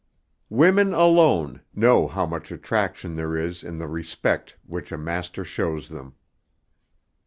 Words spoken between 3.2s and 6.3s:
is in the respect which a master shows them.